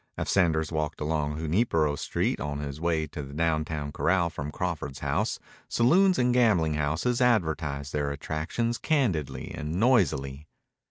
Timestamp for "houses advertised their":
6.73-8.09